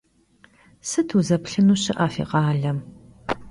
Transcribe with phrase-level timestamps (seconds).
[0.89, 2.77] Sıt vuzeplhınu şı'e fi khalem?